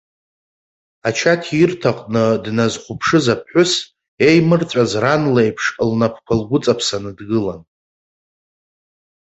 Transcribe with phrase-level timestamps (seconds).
[1.07, 3.71] Ачаҭирҭаҟны дназхьыԥшыз аԥҳәыс,
[4.21, 7.61] иеимырҵәаз ран леиԥш лнапқәа лгәыҵаԥсаны дгылан.